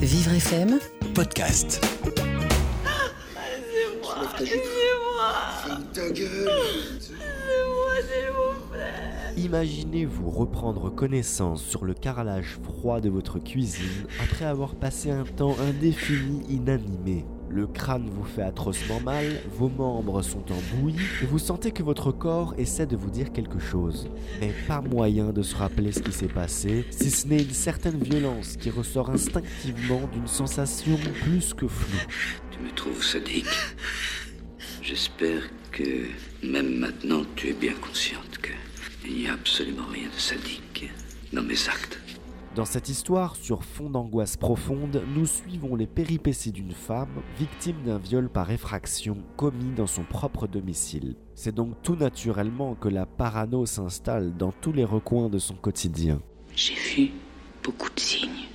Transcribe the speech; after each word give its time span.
Vivre 0.00 0.40
FM 0.40 0.78
podcast. 1.14 1.78
Imaginez-vous 9.36 10.30
reprendre 10.30 10.90
connaissance 10.90 11.62
sur 11.62 11.84
le 11.84 11.94
carrelage 11.94 12.58
froid 12.62 13.00
de 13.00 13.08
votre 13.08 13.38
cuisine 13.38 14.06
après 14.22 14.44
avoir 14.44 14.74
passé 14.74 15.10
un 15.10 15.24
temps 15.24 15.56
indéfini 15.60 16.42
inanimé. 16.48 17.24
Le 17.48 17.66
crâne 17.66 18.08
vous 18.08 18.24
fait 18.24 18.42
atrocement 18.42 19.00
mal, 19.00 19.24
vos 19.50 19.68
membres 19.68 20.22
sont 20.22 20.44
en 20.52 20.76
bouillie 20.76 21.00
et 21.22 21.26
vous 21.26 21.38
sentez 21.40 21.72
que 21.72 21.82
votre 21.82 22.12
corps 22.12 22.54
essaie 22.58 22.86
de 22.86 22.96
vous 22.96 23.10
dire 23.10 23.32
quelque 23.32 23.58
chose. 23.58 24.08
Mais 24.40 24.52
pas 24.68 24.80
moyen 24.80 25.32
de 25.32 25.42
se 25.42 25.56
rappeler 25.56 25.90
ce 25.90 26.00
qui 26.00 26.12
s'est 26.12 26.28
passé, 26.28 26.84
si 26.90 27.10
ce 27.10 27.26
n'est 27.26 27.42
une 27.42 27.50
certaine 27.50 27.98
violence 27.98 28.56
qui 28.56 28.70
ressort 28.70 29.10
instinctivement 29.10 30.02
d'une 30.12 30.28
sensation 30.28 30.96
plus 31.22 31.52
que 31.54 31.66
floue. 31.66 32.06
Tu 32.52 32.60
me 32.60 32.70
trouves 32.70 33.04
sadique. 33.04 33.46
J'espère 34.80 35.42
que 35.72 36.06
même 36.44 36.78
maintenant 36.78 37.22
tu 37.34 37.48
es 37.48 37.52
bien 37.52 37.74
consciente 37.74 38.29
il 39.10 39.22
n'y 39.22 39.28
a 39.28 39.34
absolument 39.34 39.86
rien 39.90 40.08
de 40.08 40.20
sadique 40.20 40.90
dans 41.32 41.42
mes 41.42 41.68
actes. 41.68 42.00
Dans 42.54 42.64
cette 42.64 42.88
histoire 42.88 43.36
sur 43.36 43.64
fond 43.64 43.90
d'angoisse 43.90 44.36
profonde, 44.36 45.02
nous 45.14 45.26
suivons 45.26 45.76
les 45.76 45.86
péripéties 45.86 46.52
d'une 46.52 46.72
femme 46.72 47.22
victime 47.38 47.82
d'un 47.84 47.98
viol 47.98 48.28
par 48.28 48.50
effraction 48.50 49.18
commis 49.36 49.72
dans 49.76 49.86
son 49.86 50.02
propre 50.02 50.46
domicile. 50.46 51.16
C'est 51.34 51.54
donc 51.54 51.74
tout 51.82 51.96
naturellement 51.96 52.74
que 52.74 52.88
la 52.88 53.06
parano 53.06 53.66
s'installe 53.66 54.36
dans 54.36 54.52
tous 54.52 54.72
les 54.72 54.84
recoins 54.84 55.28
de 55.28 55.38
son 55.38 55.54
quotidien. 55.54 56.20
J'ai 56.56 56.74
vu 56.74 57.10
beaucoup 57.62 57.90
de 57.90 58.00
signes 58.00 58.48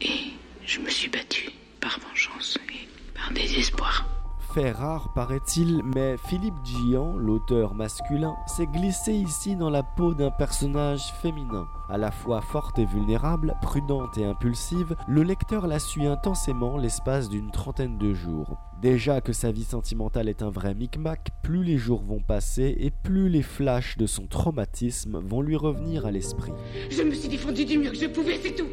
et 0.00 0.32
je 0.64 0.80
me 0.80 0.90
suis 0.90 1.08
battu 1.08 1.50
par 1.80 1.98
vengeance 2.00 2.58
et 2.68 2.88
par 3.14 3.32
désespoir. 3.32 4.15
Rare 4.64 5.12
paraît-il, 5.12 5.82
mais 5.84 6.16
Philippe 6.16 6.54
Gian, 6.64 7.14
l'auteur 7.16 7.74
masculin, 7.74 8.34
s'est 8.46 8.66
glissé 8.66 9.12
ici 9.12 9.54
dans 9.54 9.68
la 9.68 9.82
peau 9.82 10.14
d'un 10.14 10.30
personnage 10.30 11.12
féminin. 11.20 11.68
À 11.90 11.98
la 11.98 12.10
fois 12.10 12.40
forte 12.40 12.78
et 12.78 12.86
vulnérable, 12.86 13.54
prudente 13.60 14.16
et 14.16 14.24
impulsive, 14.24 14.96
le 15.08 15.22
lecteur 15.22 15.66
la 15.66 15.78
suit 15.78 16.06
intensément 16.06 16.78
l'espace 16.78 17.28
d'une 17.28 17.50
trentaine 17.50 17.98
de 17.98 18.14
jours. 18.14 18.56
Déjà 18.80 19.20
que 19.20 19.34
sa 19.34 19.52
vie 19.52 19.64
sentimentale 19.64 20.28
est 20.28 20.42
un 20.42 20.50
vrai 20.50 20.74
micmac, 20.74 21.30
plus 21.42 21.62
les 21.62 21.76
jours 21.76 22.02
vont 22.02 22.20
passer 22.20 22.76
et 22.78 22.90
plus 22.90 23.28
les 23.28 23.42
flashs 23.42 23.98
de 23.98 24.06
son 24.06 24.26
traumatisme 24.26 25.20
vont 25.20 25.42
lui 25.42 25.56
revenir 25.56 26.06
à 26.06 26.10
l'esprit. 26.10 26.52
Je 26.90 27.02
me 27.02 27.12
suis 27.12 27.28
défendu 27.28 27.66
du 27.66 27.78
mieux 27.78 27.90
que 27.90 27.96
je 27.96 28.06
pouvais, 28.06 28.40
c'est 28.42 28.54
tout. 28.54 28.68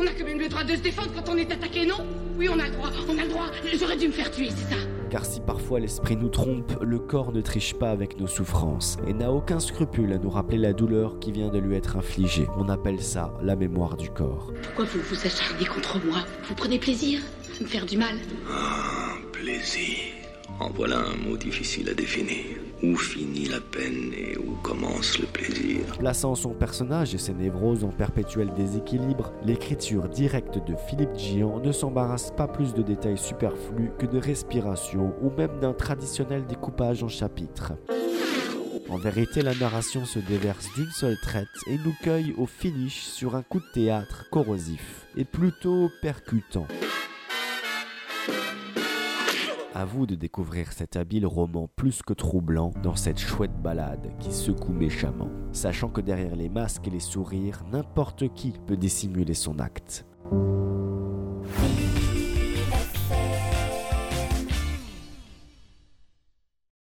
On 0.00 0.06
a 0.06 0.10
quand 0.18 0.24
même 0.24 0.38
le 0.38 0.48
droit 0.48 0.64
de 0.64 0.74
se 0.74 0.80
défendre 0.80 1.10
quand 1.14 1.30
on 1.30 1.36
est 1.36 1.52
attaqué, 1.52 1.84
non 1.84 2.06
Oui, 2.38 2.48
on 2.48 2.58
a 2.58 2.66
le 2.66 2.72
droit, 2.72 2.88
on 3.06 3.18
a 3.18 3.22
le 3.22 3.28
droit. 3.28 3.46
J'aurais 3.78 3.98
dû 3.98 4.08
me 4.08 4.12
faire 4.12 4.30
tuer, 4.30 4.48
c'est 4.48 4.74
ça 4.74 4.80
car 5.10 5.24
si 5.26 5.40
parfois 5.40 5.80
l'esprit 5.80 6.16
nous 6.16 6.28
trompe, 6.28 6.72
le 6.80 7.00
corps 7.00 7.32
ne 7.32 7.40
triche 7.40 7.74
pas 7.74 7.90
avec 7.90 8.18
nos 8.18 8.28
souffrances 8.28 8.96
et 9.08 9.12
n'a 9.12 9.32
aucun 9.32 9.58
scrupule 9.58 10.12
à 10.12 10.18
nous 10.18 10.30
rappeler 10.30 10.56
la 10.56 10.72
douleur 10.72 11.18
qui 11.18 11.32
vient 11.32 11.48
de 11.48 11.58
lui 11.58 11.74
être 11.74 11.96
infligée. 11.96 12.46
On 12.56 12.68
appelle 12.68 13.02
ça 13.02 13.34
la 13.42 13.56
mémoire 13.56 13.96
du 13.96 14.08
corps. 14.08 14.52
Pourquoi 14.62 14.84
vous 14.84 15.00
vous 15.00 15.26
acharnez 15.26 15.66
contre 15.66 15.98
moi? 16.06 16.18
Vous 16.48 16.54
prenez 16.54 16.78
plaisir 16.78 17.20
à 17.58 17.62
me 17.64 17.68
faire 17.68 17.86
du 17.86 17.98
mal? 17.98 18.14
Ah, 18.48 19.16
plaisir. 19.32 20.19
En 20.58 20.70
voilà 20.70 20.98
un 20.98 21.16
mot 21.16 21.36
difficile 21.36 21.88
à 21.88 21.94
définir. 21.94 22.44
Où 22.82 22.96
finit 22.96 23.48
la 23.48 23.60
peine 23.60 24.12
et 24.14 24.36
où 24.38 24.56
commence 24.62 25.18
le 25.18 25.26
plaisir? 25.26 25.80
Plaçant 25.98 26.34
son 26.34 26.50
personnage 26.50 27.14
et 27.14 27.18
ses 27.18 27.34
névroses 27.34 27.84
en 27.84 27.88
perpétuel 27.88 28.52
déséquilibre, 28.54 29.32
l'écriture 29.44 30.08
directe 30.08 30.58
de 30.66 30.74
Philippe 30.88 31.16
Gian 31.16 31.60
ne 31.60 31.72
s'embarrasse 31.72 32.32
pas 32.36 32.48
plus 32.48 32.74
de 32.74 32.82
détails 32.82 33.18
superflus 33.18 33.90
que 33.98 34.06
de 34.06 34.18
respiration 34.18 35.14
ou 35.22 35.30
même 35.30 35.60
d'un 35.60 35.72
traditionnel 35.72 36.46
découpage 36.46 37.02
en 37.02 37.08
chapitres. 37.08 37.72
En 38.90 38.96
vérité, 38.96 39.42
la 39.42 39.54
narration 39.54 40.04
se 40.04 40.18
déverse 40.18 40.66
d'une 40.74 40.90
seule 40.90 41.16
traite 41.22 41.46
et 41.68 41.76
nous 41.84 41.94
cueille 42.02 42.34
au 42.36 42.46
finish 42.46 43.02
sur 43.02 43.36
un 43.36 43.42
coup 43.42 43.60
de 43.60 43.72
théâtre 43.72 44.24
corrosif 44.30 45.06
et 45.16 45.24
plutôt 45.24 45.90
percutant. 46.02 46.66
À 49.80 49.86
vous 49.86 50.04
de 50.04 50.14
découvrir 50.14 50.74
cet 50.74 50.96
habile 50.96 51.24
roman 51.24 51.66
plus 51.74 52.02
que 52.02 52.12
troublant 52.12 52.70
dans 52.82 52.96
cette 52.96 53.18
chouette 53.18 53.62
balade 53.62 54.12
qui 54.18 54.30
secoue 54.30 54.74
méchamment, 54.74 55.30
sachant 55.52 55.88
que 55.88 56.02
derrière 56.02 56.36
les 56.36 56.50
masques 56.50 56.86
et 56.86 56.90
les 56.90 57.00
sourires, 57.00 57.64
n'importe 57.72 58.30
qui 58.34 58.52
peut 58.66 58.76
dissimuler 58.76 59.32
son 59.32 59.58
acte. 59.58 60.04